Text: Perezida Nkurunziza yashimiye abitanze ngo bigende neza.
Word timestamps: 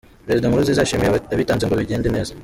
Perezida 0.25 0.47
Nkurunziza 0.47 0.81
yashimiye 0.81 1.09
abitanze 1.33 1.63
ngo 1.65 1.75
bigende 1.81 2.09
neza. 2.15 2.31